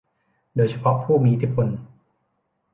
[0.55, 1.67] โดยเฉพาะผู้มีอิทธิพล